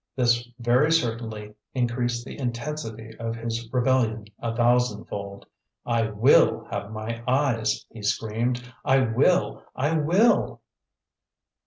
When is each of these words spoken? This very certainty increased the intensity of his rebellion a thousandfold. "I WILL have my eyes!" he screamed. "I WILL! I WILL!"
This 0.15 0.49
very 0.57 0.91
certainty 0.91 1.53
increased 1.75 2.25
the 2.25 2.39
intensity 2.39 3.15
of 3.19 3.35
his 3.35 3.71
rebellion 3.71 4.25
a 4.39 4.55
thousandfold. 4.55 5.45
"I 5.85 6.09
WILL 6.09 6.65
have 6.71 6.89
my 6.91 7.21
eyes!" 7.27 7.85
he 7.87 8.01
screamed. 8.01 8.63
"I 8.83 9.01
WILL! 9.01 9.63
I 9.75 9.95
WILL!" 9.95 10.59